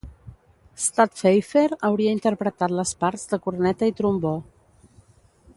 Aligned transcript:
Stadtpfeifer 0.85 1.67
hauria 1.89 2.15
interpretat 2.19 2.75
les 2.79 2.97
parts 3.05 3.31
de 3.35 3.41
corneta 3.47 3.93
i 3.93 3.97
trombó. 4.03 4.37